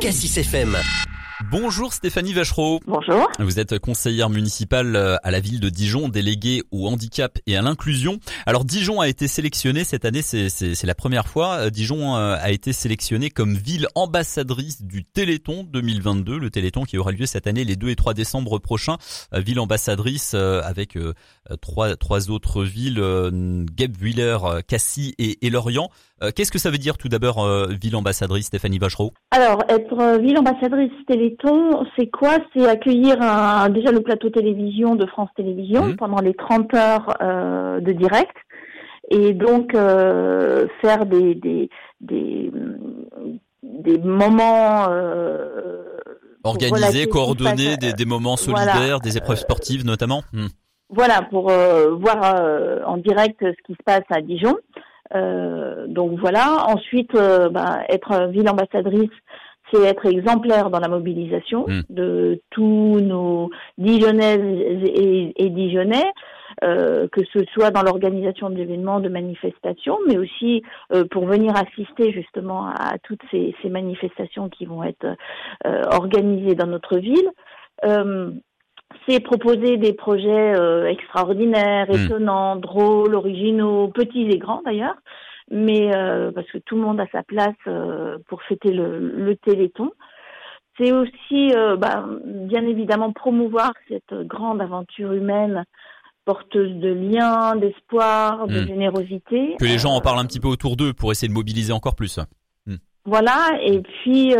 Cassis 0.00 0.38
FM. 0.38 1.09
Bonjour 1.48 1.94
Stéphanie 1.94 2.34
Vachereau. 2.34 2.80
Bonjour. 2.86 3.26
Vous 3.38 3.58
êtes 3.58 3.78
conseillère 3.78 4.28
municipale 4.28 4.94
euh, 4.94 5.16
à 5.22 5.30
la 5.30 5.40
ville 5.40 5.58
de 5.58 5.70
Dijon, 5.70 6.10
déléguée 6.10 6.62
au 6.70 6.86
handicap 6.86 7.38
et 7.46 7.56
à 7.56 7.62
l'inclusion. 7.62 8.18
Alors 8.44 8.66
Dijon 8.66 9.00
a 9.00 9.08
été 9.08 9.26
sélectionné 9.26 9.84
cette 9.84 10.04
année, 10.04 10.20
c'est 10.20 10.84
la 10.84 10.94
première 10.94 11.28
fois. 11.28 11.54
Euh, 11.54 11.70
Dijon 11.70 12.14
euh, 12.14 12.36
a 12.38 12.50
été 12.50 12.74
sélectionné 12.74 13.30
comme 13.30 13.54
ville 13.54 13.86
ambassadrice 13.94 14.82
du 14.82 15.02
Téléthon 15.04 15.64
2022, 15.64 16.38
le 16.38 16.50
Téléthon 16.50 16.84
qui 16.84 16.98
aura 16.98 17.10
lieu 17.10 17.24
cette 17.24 17.46
année 17.46 17.64
les 17.64 17.76
2 17.76 17.88
et 17.88 17.96
3 17.96 18.12
décembre 18.12 18.58
prochains. 18.58 18.98
Ville 19.32 19.60
ambassadrice 19.60 20.34
avec 20.34 20.98
trois, 21.60 21.96
trois 21.96 22.30
autres 22.30 22.64
villes, 22.64 23.00
Guebwiller, 23.74 24.38
Cassis 24.66 25.14
et, 25.18 25.46
et 25.46 25.50
Lorient. 25.50 25.90
Qu'est-ce 26.34 26.52
que 26.52 26.58
ça 26.58 26.70
veut 26.70 26.78
dire 26.78 26.98
tout 26.98 27.08
d'abord 27.08 27.48
ville 27.68 27.96
ambassadrice, 27.96 28.46
Stéphanie 28.46 28.78
Vachereau? 28.78 29.12
Alors 29.30 29.62
être 29.68 30.18
ville 30.20 30.38
ambassadrice 30.38 30.92
Téléthon, 31.06 31.29
c'est 31.96 32.10
quoi? 32.10 32.38
C'est 32.54 32.66
accueillir 32.66 33.16
déjà 33.70 33.92
le 33.92 34.00
plateau 34.00 34.30
télévision 34.30 34.94
de 34.94 35.06
France 35.06 35.30
Télévisions 35.36 35.86
mhm. 35.86 35.96
pendant 35.96 36.20
les 36.20 36.34
30 36.34 36.74
heures 36.74 37.16
euh, 37.22 37.80
de 37.80 37.92
direct 37.92 38.36
et 39.10 39.32
donc 39.32 39.74
euh, 39.74 40.66
faire 40.80 41.06
des 41.06 41.34
des 41.34 41.70
des, 42.00 43.98
moments 43.98 44.86
euh, 44.88 45.82
organisés, 46.44 47.06
coordonnés, 47.06 47.76
des, 47.76 48.04
moments 48.06 48.36
solidaires, 48.36 49.00
des 49.00 49.18
épreuves 49.18 49.38
sportives 49.38 49.84
notamment? 49.84 50.22
Hmm. 50.32 50.46
Voilà 50.88 51.22
pour 51.30 51.50
voir 51.50 52.42
en 52.86 52.96
direct 52.96 53.38
ce 53.42 53.62
qui 53.66 53.74
se 53.74 53.82
passe 53.84 54.04
à 54.10 54.20
Dijon. 54.22 54.56
donc 55.88 56.18
voilà. 56.18 56.66
Ensuite, 56.68 57.12
bah, 57.12 57.80
être 57.88 58.28
ville 58.30 58.48
ambassadrice 58.48 59.10
c'est 59.72 59.82
être 59.82 60.06
exemplaire 60.06 60.70
dans 60.70 60.80
la 60.80 60.88
mobilisation 60.88 61.66
hmm. 61.66 61.82
de 61.90 62.40
tous 62.50 63.00
nos 63.00 63.50
Dijonnaises 63.78 64.84
et, 64.84 65.32
et 65.36 65.50
Dijonnais, 65.50 66.12
euh, 66.62 67.08
que 67.08 67.22
ce 67.32 67.38
soit 67.54 67.70
dans 67.70 67.82
l'organisation 67.82 68.50
d'événements, 68.50 69.00
de 69.00 69.08
manifestations, 69.08 69.98
mais 70.06 70.18
aussi 70.18 70.62
euh, 70.92 71.04
pour 71.10 71.24
venir 71.26 71.54
assister 71.56 72.12
justement 72.12 72.66
à 72.66 72.98
toutes 73.02 73.22
ces, 73.30 73.54
ces 73.62 73.70
manifestations 73.70 74.48
qui 74.48 74.66
vont 74.66 74.82
être 74.82 75.06
euh, 75.66 75.82
organisées 75.92 76.54
dans 76.54 76.66
notre 76.66 76.98
ville. 76.98 77.30
C'est 79.08 79.20
proposer 79.20 79.76
des 79.76 79.92
projets 79.92 80.52
extraordinaires, 80.90 81.86
hmm. 81.88 82.06
étonnants, 82.06 82.56
drôles, 82.56 83.14
originaux, 83.14 83.88
petits 83.88 84.28
et 84.28 84.38
grands 84.38 84.62
d'ailleurs, 84.64 84.96
mais 85.50 85.94
euh, 85.94 86.30
parce 86.32 86.46
que 86.48 86.58
tout 86.58 86.76
le 86.76 86.82
monde 86.82 87.00
a 87.00 87.06
sa 87.12 87.22
place 87.22 87.56
euh, 87.66 88.18
pour 88.28 88.42
fêter 88.42 88.72
le, 88.72 88.98
le 88.98 89.36
Téléthon. 89.36 89.90
C'est 90.78 90.92
aussi, 90.92 91.52
euh, 91.54 91.76
bah, 91.76 92.06
bien 92.24 92.66
évidemment, 92.66 93.12
promouvoir 93.12 93.72
cette 93.88 94.14
grande 94.26 94.62
aventure 94.62 95.12
humaine 95.12 95.64
porteuse 96.24 96.74
de 96.76 96.92
liens, 96.92 97.56
d'espoir, 97.56 98.46
de 98.46 98.60
hmm. 98.60 98.66
générosité. 98.66 99.56
Que 99.58 99.64
les 99.64 99.78
gens 99.78 99.90
en 99.90 100.00
parlent 100.00 100.20
un 100.20 100.26
petit 100.26 100.40
peu 100.40 100.48
autour 100.48 100.76
d'eux 100.76 100.92
pour 100.92 101.10
essayer 101.10 101.28
de 101.28 101.34
mobiliser 101.34 101.72
encore 101.72 101.96
plus. 101.96 102.20
Voilà, 103.06 103.48
et 103.62 103.80
puis 103.80 104.34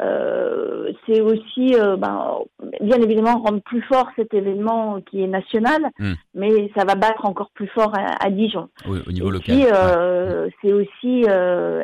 euh, 0.00 0.92
c'est 1.06 1.20
aussi, 1.20 1.74
euh, 1.74 1.96
ben, 1.96 2.38
bien 2.80 3.00
évidemment, 3.00 3.38
rendre 3.38 3.60
plus 3.62 3.82
fort 3.82 4.08
cet 4.16 4.34
événement 4.34 5.00
qui 5.02 5.22
est 5.22 5.26
national, 5.26 5.90
hmm. 5.98 6.12
mais 6.34 6.70
ça 6.76 6.84
va 6.84 6.94
battre 6.94 7.26
encore 7.26 7.50
plus 7.54 7.68
fort 7.68 7.92
à, 7.94 8.30
Dijon. 8.30 8.68
au 8.86 9.12
niveau 9.12 9.30
local. 9.30 9.54
Puis, 9.54 9.66
euh, 9.66 10.48
c'est 10.60 10.72
aussi 10.72 11.24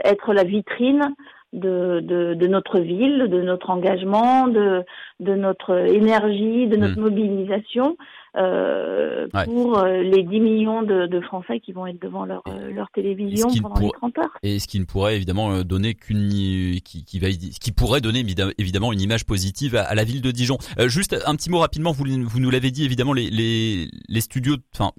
être 0.04 0.32
la 0.32 0.44
vitrine 0.44 1.14
de, 1.52 2.00
de, 2.00 2.34
de, 2.34 2.46
notre 2.46 2.78
ville, 2.78 3.28
de 3.30 3.40
notre 3.40 3.70
engagement, 3.70 4.48
de, 4.48 4.84
de 5.20 5.34
notre 5.34 5.78
énergie, 5.88 6.66
de 6.66 6.76
notre 6.76 6.98
hmm. 6.98 7.04
mobilisation 7.04 7.96
euh, 8.36 9.26
pour 9.46 9.78
euh, 9.78 10.02
les 10.02 10.22
10 10.22 10.40
millions 10.40 10.82
de, 10.82 11.06
de, 11.06 11.20
Français 11.22 11.60
qui 11.60 11.72
vont 11.72 11.86
être 11.86 12.00
devant 12.00 12.26
leur, 12.26 12.42
euh, 12.48 12.70
leur 12.70 12.90
télévision 12.90 13.48
pendant 13.62 13.80
les 13.80 13.90
30 13.90 14.18
heures. 14.18 14.38
Et 14.42 14.58
ce 14.58 14.68
qui 14.68 14.78
ne 14.78 14.84
pourrait 14.84 15.16
évidemment 15.16 15.62
donner 15.62 15.94
qu'une 15.94 16.28
qui, 16.84 17.04
qui, 17.04 17.18
va 17.18 17.28
qui 17.30 17.72
pourrait 17.72 18.02
donner 18.02 18.24
évidemment 18.58 18.92
une 18.92 19.00
image 19.00 19.24
positive 19.24 19.74
à, 19.74 19.94
la 19.94 20.04
ville 20.04 20.20
de 20.20 20.30
Dijon. 20.30 20.58
juste 20.86 21.16
un 21.26 21.34
petit 21.34 21.50
mot 21.50 21.58
rapidement, 21.58 21.92
vous, 21.92 22.04
vous 22.04 22.40
nous 22.40 22.50
l'avez 22.50 22.70
dit 22.70 22.84
évidemment 22.84 23.14
les, 23.14 23.30
les, 23.30 23.88
les 24.08 24.20
studios, 24.20 24.56
enfin 24.74 24.92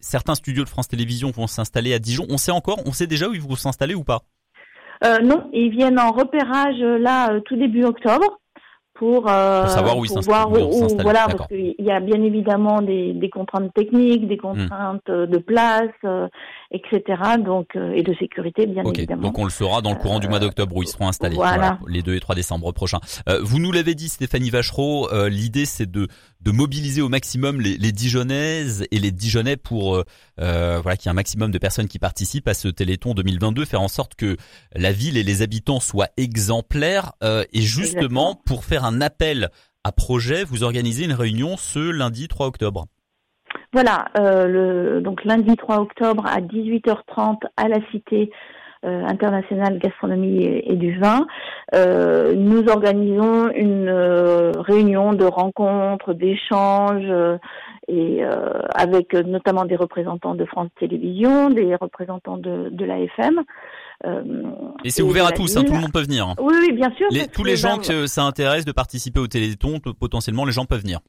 certains 0.00 0.34
studios 0.34 0.64
de 0.64 0.68
France 0.68 0.88
Télévisions 0.88 1.30
vont 1.30 1.46
s'installer 1.46 1.94
à 1.94 1.98
Dijon. 1.98 2.26
On 2.28 2.36
sait 2.36 2.52
encore, 2.52 2.80
on 2.86 2.92
sait 2.92 3.06
déjà 3.06 3.28
où 3.28 3.34
ils 3.34 3.40
vont 3.40 3.56
s'installer 3.56 3.94
ou 3.94 4.04
pas? 4.04 4.22
Euh, 5.04 5.18
non, 5.20 5.48
ils 5.52 5.70
viennent 5.70 5.98
en 5.98 6.12
repérage 6.12 6.78
là 6.78 7.40
tout 7.44 7.56
début 7.56 7.84
octobre 7.84 8.38
pour, 8.98 9.30
euh, 9.30 9.66
savoir 9.66 9.98
où 9.98 10.04
ils 10.04 10.12
où, 10.12 10.88
voilà 11.00 11.26
parce 11.28 11.48
qu'il 11.48 11.74
y 11.78 11.90
a 11.90 12.00
bien 12.00 12.22
évidemment 12.22 12.80
des, 12.82 13.12
des 13.12 13.30
contraintes 13.30 13.72
techniques, 13.74 14.26
des 14.26 14.36
contraintes 14.36 15.08
hmm. 15.08 15.26
de 15.26 15.38
place, 15.38 15.90
euh, 16.04 16.28
etc. 16.70 17.02
Donc 17.44 17.68
euh, 17.76 17.92
et 17.92 18.02
de 18.02 18.14
sécurité 18.14 18.66
bien 18.66 18.82
évidemment. 18.84 19.22
Donc 19.22 19.38
on 19.38 19.44
le 19.44 19.50
saura 19.50 19.82
dans 19.82 19.90
le 19.90 19.96
courant 19.96 20.18
du 20.18 20.28
mois 20.28 20.38
d'octobre 20.38 20.76
où 20.76 20.82
ils 20.82 20.88
seront 20.88 21.08
installés. 21.08 21.36
Voilà. 21.36 21.78
les 21.86 22.02
2 22.02 22.14
et 22.14 22.20
3 22.20 22.34
décembre 22.34 22.72
prochains. 22.72 23.00
Euh, 23.28 23.40
vous 23.42 23.58
nous 23.58 23.72
l'avez 23.72 23.94
dit 23.94 24.08
Stéphanie 24.08 24.50
Vachereau, 24.50 25.08
l'idée 25.28 25.66
c'est 25.66 25.90
de 25.90 26.08
de 26.42 26.50
mobiliser 26.52 27.02
au 27.02 27.08
maximum 27.08 27.60
les, 27.60 27.76
les 27.76 27.92
Dijonnaises 27.92 28.86
et 28.90 28.98
les 28.98 29.10
Dijonnais 29.10 29.56
pour 29.56 30.02
voilà 30.38 30.96
qu'il 30.96 31.06
y 31.06 31.08
ait 31.08 31.10
un 31.10 31.14
maximum 31.14 31.50
de 31.50 31.58
personnes 31.58 31.88
qui 31.88 31.98
participent 31.98 32.48
à 32.48 32.54
ce 32.54 32.68
Téléthon 32.68 33.14
2022, 33.14 33.64
faire 33.64 33.82
en 33.82 33.88
sorte 33.88 34.14
que 34.14 34.36
la 34.74 34.92
ville 34.92 35.16
et 35.16 35.22
les 35.22 35.42
habitants 35.42 35.80
soient 35.80 36.08
exemplaires. 36.16 37.12
Et 37.22 37.62
justement 37.62 38.40
pour 38.46 38.64
faire 38.64 38.84
un 38.84 39.00
appel 39.00 39.50
à 39.84 39.92
projet, 39.92 40.42
vous 40.44 40.64
organisez 40.64 41.04
une 41.04 41.12
réunion 41.12 41.56
ce 41.56 41.78
lundi 41.78 42.26
3 42.26 42.48
octobre. 42.48 42.86
Voilà, 43.72 44.06
euh, 44.18 44.46
le, 44.46 45.00
donc 45.00 45.24
lundi 45.24 45.54
3 45.56 45.78
octobre 45.78 46.24
à 46.26 46.40
18h30 46.40 47.38
à 47.56 47.68
la 47.68 47.76
Cité 47.90 48.30
euh, 48.84 49.04
internationale 49.04 49.78
gastronomie 49.78 50.44
et, 50.44 50.76
du 50.76 50.98
vin, 50.98 51.26
euh, 51.74 52.34
nous 52.34 52.68
organisons 52.68 53.50
une 53.50 53.90
réunion 54.58 55.12
de 55.12 55.24
rencontres, 55.24 56.14
d'échanges 56.14 57.12
et 57.88 58.22
avec 58.74 59.14
notamment 59.14 59.64
des 59.64 59.76
représentants 59.76 60.34
de 60.34 60.44
France 60.44 60.68
Télévisions, 60.78 61.50
des 61.50 61.74
représentants 61.76 62.36
de, 62.36 62.68
de 62.70 62.84
l'AFM. 62.84 63.44
Euh, 64.04 64.22
et 64.84 64.90
c'est 64.90 65.02
ouvert 65.02 65.26
à 65.26 65.32
tous, 65.32 65.56
hein, 65.56 65.64
tout 65.64 65.72
le 65.72 65.80
monde 65.80 65.92
peut 65.92 66.02
venir. 66.02 66.34
Oui, 66.38 66.54
oui, 66.60 66.72
bien 66.72 66.92
sûr. 66.96 67.08
tous 67.32 67.44
les 67.44 67.56
gens 67.56 67.78
que 67.78 68.06
ça 68.06 68.24
intéresse 68.24 68.64
de 68.64 68.72
participer 68.72 69.20
au 69.20 69.26
Téléthon, 69.26 69.80
potentiellement, 69.98 70.44
les 70.44 70.52
gens 70.52 70.66
peuvent 70.66 70.82
venir. 70.82 71.00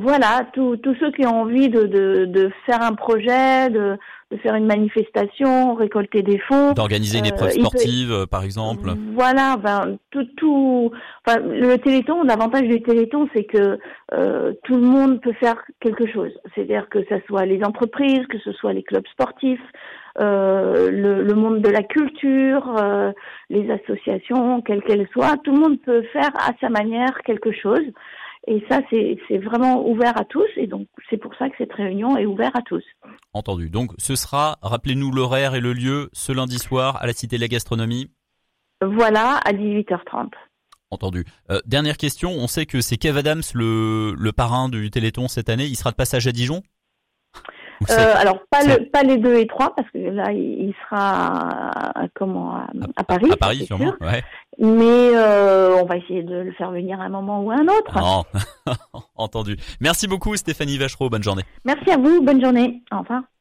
Voilà, 0.00 0.46
tous 0.52 0.78
ceux 1.00 1.10
qui 1.12 1.26
ont 1.26 1.42
envie 1.42 1.68
de, 1.68 1.82
de, 1.84 2.24
de 2.26 2.50
faire 2.66 2.82
un 2.82 2.94
projet, 2.94 3.68
de, 3.70 3.96
de, 4.30 4.36
faire 4.38 4.54
une 4.54 4.66
manifestation, 4.66 5.74
récolter 5.74 6.22
des 6.22 6.38
fonds, 6.38 6.72
d'organiser 6.72 7.18
une 7.18 7.26
euh, 7.26 7.28
épreuve 7.28 7.50
sportive, 7.50 8.12
euh, 8.12 8.26
par 8.26 8.44
exemple. 8.44 8.90
Voilà, 9.14 9.56
ben 9.56 9.98
tout, 10.10 10.24
tout. 10.36 10.90
Enfin, 11.26 11.40
le 11.40 11.76
Téléthon, 11.76 12.22
l'avantage 12.22 12.68
du 12.68 12.82
Téléthon, 12.82 13.28
c'est 13.34 13.44
que 13.44 13.78
euh, 14.14 14.52
tout 14.64 14.76
le 14.76 14.86
monde 14.86 15.20
peut 15.20 15.34
faire 15.34 15.62
quelque 15.80 16.06
chose. 16.06 16.32
C'est-à-dire 16.54 16.88
que 16.88 17.00
ce 17.08 17.16
soit 17.26 17.46
les 17.46 17.62
entreprises, 17.64 18.26
que 18.28 18.38
ce 18.38 18.52
soit 18.52 18.72
les 18.72 18.82
clubs 18.82 19.06
sportifs, 19.08 19.60
euh, 20.20 20.90
le, 20.90 21.22
le, 21.22 21.34
monde 21.34 21.60
de 21.60 21.68
la 21.68 21.84
culture, 21.84 22.74
euh, 22.76 23.12
les 23.50 23.70
associations, 23.70 24.62
quelles 24.62 24.82
qu'elles 24.82 25.06
soient, 25.12 25.36
tout 25.44 25.52
le 25.52 25.60
monde 25.60 25.80
peut 25.80 26.02
faire 26.12 26.30
à 26.34 26.50
sa 26.60 26.68
manière 26.70 27.20
quelque 27.24 27.52
chose. 27.52 27.84
Et 28.50 28.64
ça, 28.66 28.80
c'est 28.88 29.38
vraiment 29.38 29.86
ouvert 29.86 30.18
à 30.18 30.24
tous. 30.24 30.48
Et 30.56 30.66
donc, 30.66 30.88
c'est 31.10 31.18
pour 31.18 31.34
ça 31.34 31.50
que 31.50 31.56
cette 31.58 31.72
réunion 31.74 32.16
est 32.16 32.24
ouverte 32.24 32.56
à 32.56 32.62
tous. 32.62 32.82
Entendu. 33.34 33.68
Donc, 33.68 33.92
ce 33.98 34.16
sera, 34.16 34.56
rappelez-nous 34.62 35.10
l'horaire 35.12 35.54
et 35.54 35.60
le 35.60 35.74
lieu, 35.74 36.08
ce 36.14 36.32
lundi 36.32 36.58
soir 36.58 36.96
à 37.02 37.06
la 37.06 37.12
Cité 37.12 37.36
de 37.36 37.42
la 37.42 37.48
Gastronomie 37.48 38.10
Voilà, 38.80 39.36
à 39.44 39.52
18h30. 39.52 40.30
Entendu. 40.90 41.26
Euh, 41.50 41.60
dernière 41.66 41.98
question, 41.98 42.30
on 42.30 42.46
sait 42.46 42.64
que 42.64 42.80
c'est 42.80 42.96
Kev 42.96 43.18
Adams, 43.18 43.42
le, 43.52 44.14
le 44.18 44.32
parrain 44.32 44.70
du 44.70 44.90
Téléthon 44.90 45.28
cette 45.28 45.50
année. 45.50 45.66
Il 45.66 45.76
sera 45.76 45.90
de 45.90 45.96
passage 45.96 46.26
à 46.26 46.32
Dijon? 46.32 46.62
Euh, 47.90 48.14
alors 48.16 48.40
pas 48.50 48.62
le, 48.64 48.88
pas 48.90 49.02
les 49.02 49.16
deux 49.16 49.36
et 49.36 49.46
trois 49.46 49.74
parce 49.74 49.88
que 49.90 49.98
là 49.98 50.32
il, 50.32 50.74
sera 50.84 51.70
à, 51.94 52.08
comment 52.14 52.56
à, 52.96 53.04
Paris. 53.04 53.30
À 53.32 53.36
Paris 53.36 53.66
sûrement. 53.66 53.94
Ouais. 54.00 54.22
Mais 54.58 55.10
euh, 55.14 55.76
on 55.80 55.86
va 55.86 55.96
essayer 55.96 56.22
de 56.22 56.34
le 56.34 56.52
faire 56.52 56.70
venir 56.70 57.00
à 57.00 57.04
un 57.04 57.08
moment 57.08 57.42
ou 57.42 57.50
à 57.50 57.56
un 57.56 57.68
autre. 57.68 57.98
Entendu. 59.16 59.56
Merci 59.80 60.08
beaucoup 60.08 60.36
Stéphanie 60.36 60.78
Vachereau. 60.78 61.08
Bonne 61.08 61.22
journée. 61.22 61.44
Merci 61.64 61.90
à 61.90 61.96
vous. 61.96 62.22
Bonne 62.22 62.42
journée. 62.42 62.82
Au 62.92 62.98
revoir. 62.98 63.22